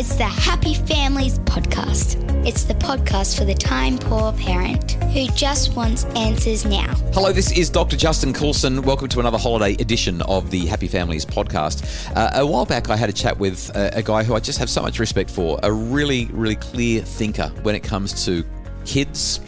[0.00, 2.16] It's the Happy Families Podcast.
[2.46, 6.94] It's the podcast for the time poor parent who just wants answers now.
[7.12, 7.98] Hello, this is Dr.
[7.98, 8.80] Justin Coulson.
[8.80, 12.10] Welcome to another holiday edition of the Happy Families podcast.
[12.16, 14.58] Uh, a while back, I had a chat with a, a guy who I just
[14.58, 18.42] have so much respect for, a really, really clear thinker when it comes to
[18.86, 19.38] kids,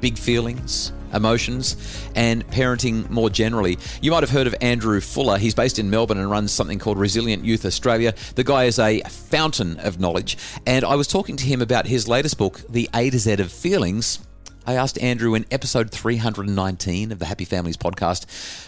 [0.00, 1.76] big feelings, emotions,
[2.14, 3.78] and parenting more generally.
[4.00, 5.38] You might have heard of Andrew Fuller.
[5.38, 8.14] He's based in Melbourne and runs something called Resilient Youth Australia.
[8.34, 10.36] The guy is a fountain of knowledge.
[10.66, 13.52] And I was talking to him about his latest book, The A to Z of
[13.52, 14.20] Feelings.
[14.66, 18.26] I asked Andrew in episode 319 of the Happy Families podcast,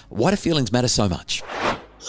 [0.08, 1.42] why do feelings matter so much?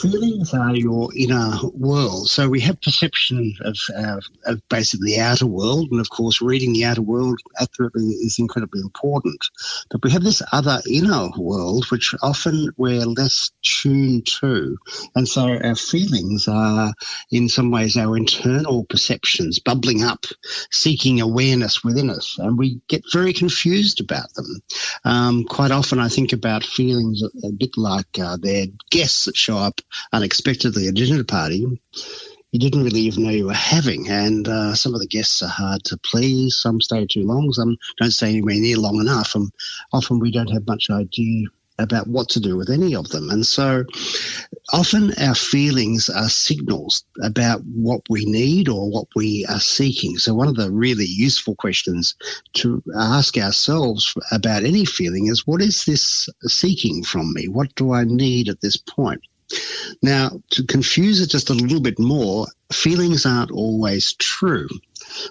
[0.02, 2.30] Feelings are your inner world.
[2.30, 6.73] So we have perception of, uh, of basically the outer world, and of course, reading
[6.73, 9.44] the outer world accurately is incredibly important.
[9.90, 14.77] But we have this other inner world, which often we're less tuned to,
[15.16, 16.93] and so our feelings are,
[17.32, 20.26] in some ways, our internal perceptions bubbling up,
[20.71, 24.62] seeking awareness within us, and we get very confused about them.
[25.04, 29.57] Um, quite often, I think about feelings a, bit like uh, they're guests that show
[29.57, 29.80] up
[30.13, 31.65] unexpectedly a dinner party
[32.55, 34.07] you didn't really even know you were having.
[34.07, 36.55] And uh, some of the guests are hard to please.
[36.55, 37.51] Some stay too long.
[37.51, 39.35] Some don't stay anywhere near long enough.
[39.35, 39.51] And
[39.91, 41.47] often we don't have much idea
[41.79, 43.29] about what to do with any of them.
[43.29, 43.83] And so
[44.71, 50.17] often our feelings are signals about what we need or what we are seeking.
[50.17, 52.15] So one of the really useful questions
[52.53, 57.49] to ask ourselves about any feeling is what is this seeking from me?
[57.49, 59.21] What do I need at this point?
[60.01, 64.68] Now, to confuse it just a little bit more, feelings aren't always true.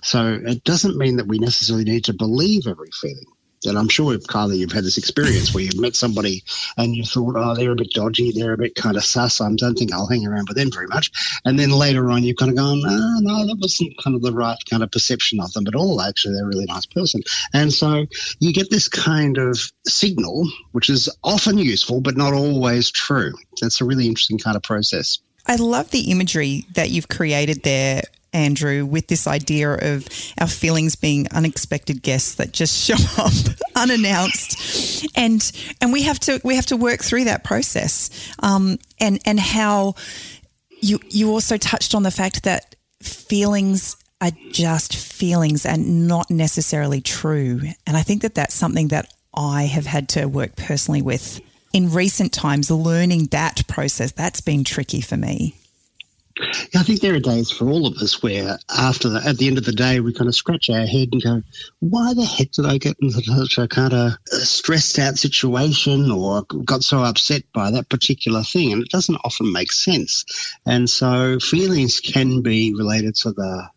[0.02, 3.26] So it doesn't mean that we necessarily need to believe every feeling.
[3.66, 6.42] And I'm sure, Kylie, you've had this experience where you've met somebody
[6.76, 9.40] and you thought, oh, they're a bit dodgy, they're a bit kind of sus.
[9.40, 11.10] I don't think I'll hang around with them very much.
[11.44, 14.32] And then later on, you've kind of gone, oh, no, that wasn't kind of the
[14.32, 16.00] right kind of perception of them at all.
[16.00, 17.22] Actually, they're a really nice person.
[17.52, 18.06] And so
[18.38, 23.32] you get this kind of signal, which is often useful, but not always true.
[23.60, 25.18] That's a really interesting kind of process.
[25.46, 28.02] I love the imagery that you've created there
[28.34, 30.06] Andrew, with this idea of
[30.38, 33.32] our feelings being unexpected guests that just show up
[33.76, 35.50] unannounced, and
[35.80, 39.94] and we have to we have to work through that process, um, and and how
[40.80, 47.00] you you also touched on the fact that feelings are just feelings and not necessarily
[47.00, 51.40] true, and I think that that's something that I have had to work personally with
[51.72, 52.70] in recent times.
[52.70, 55.54] Learning that process that's been tricky for me.
[56.74, 59.58] I think there are days for all of us where, after the, at the end
[59.58, 61.42] of the day, we kind of scratch our head and go,
[61.80, 66.42] "Why the heck did I get into such a kind of stressed out situation, or
[66.42, 70.24] got so upset by that particular thing?" And it doesn't often make sense.
[70.66, 73.68] And so, feelings can be related to the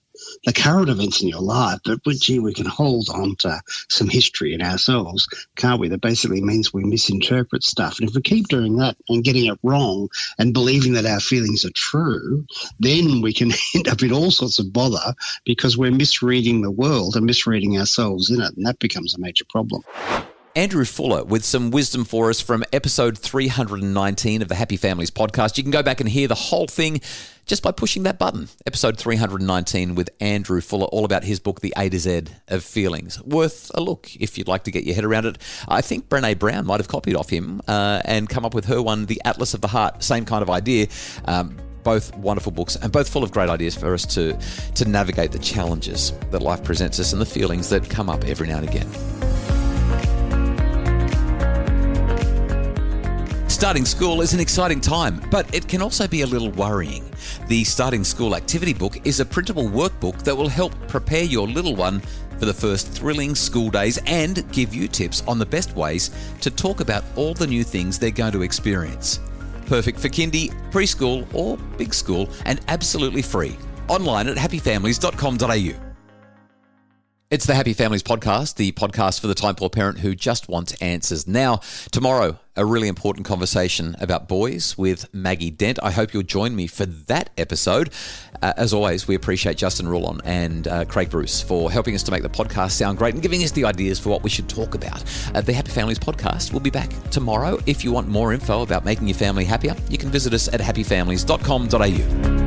[0.45, 4.53] the current events in your life, but, gee, we can hold on to some history
[4.53, 5.89] in ourselves, can't we?
[5.89, 7.99] That basically means we misinterpret stuff.
[7.99, 11.65] And if we keep doing that and getting it wrong and believing that our feelings
[11.65, 12.45] are true,
[12.79, 15.13] then we can end up in all sorts of bother
[15.45, 18.55] because we're misreading the world and misreading ourselves in it.
[18.55, 19.83] And that becomes a major problem.
[20.57, 25.55] Andrew Fuller with some wisdom for us from episode 319 of the Happy Families podcast.
[25.55, 26.99] You can go back and hear the whole thing
[27.45, 28.49] just by pushing that button.
[28.65, 33.21] Episode 319 with Andrew Fuller, all about his book, The A to Z of Feelings.
[33.21, 35.37] Worth a look if you'd like to get your head around it.
[35.67, 38.81] I think Brene Brown might have copied off him uh, and come up with her
[38.81, 40.01] one, The Atlas of the Heart.
[40.01, 40.87] Same kind of idea.
[41.25, 44.35] Um, both wonderful books and both full of great ideas for us to
[44.73, 48.47] to navigate the challenges that life presents us and the feelings that come up every
[48.47, 49.16] now and again.
[53.57, 57.03] Starting school is an exciting time, but it can also be a little worrying.
[57.47, 61.75] The Starting School Activity Book is a printable workbook that will help prepare your little
[61.75, 61.99] one
[62.37, 66.51] for the first thrilling school days and give you tips on the best ways to
[66.51, 69.19] talk about all the new things they're going to experience.
[69.65, 73.57] Perfect for kindy, preschool, or big school, and absolutely free.
[73.87, 75.87] Online at happyfamilies.com.au.
[77.29, 80.73] It's the Happy Families Podcast, the podcast for the time poor parent who just wants
[80.75, 81.27] answers.
[81.27, 81.59] Now,
[81.91, 85.79] tomorrow, a really important conversation about boys with Maggie Dent.
[85.81, 87.93] I hope you'll join me for that episode.
[88.41, 92.11] Uh, as always, we appreciate Justin Rulon and uh, Craig Bruce for helping us to
[92.11, 94.75] make the podcast sound great and giving us the ideas for what we should talk
[94.75, 95.03] about.
[95.33, 97.59] Uh, the Happy Families Podcast will be back tomorrow.
[97.65, 100.59] If you want more info about making your family happier, you can visit us at
[100.59, 102.46] happyfamilies.com.au.